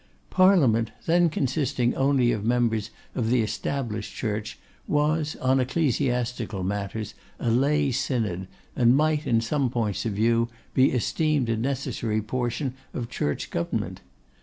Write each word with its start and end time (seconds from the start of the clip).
Parliament, 0.31 0.89
then 1.05 1.29
consisting 1.29 1.93
only 1.93 2.31
of 2.31 2.43
members 2.43 2.89
of 3.13 3.29
the 3.29 3.43
Established 3.43 4.15
Church, 4.15 4.57
was, 4.87 5.35
on 5.35 5.59
ecclesiastical 5.59 6.63
matters, 6.63 7.13
a 7.37 7.51
lay 7.51 7.91
synod, 7.91 8.47
and 8.75 8.97
might, 8.97 9.27
in 9.27 9.41
some 9.41 9.69
points 9.69 10.03
of 10.03 10.13
view, 10.13 10.49
be 10.73 10.89
esteemed 10.91 11.49
a 11.49 11.55
necessary 11.55 12.19
portion 12.19 12.73
of 12.95 13.11
Church 13.11 13.51
government. 13.51 14.01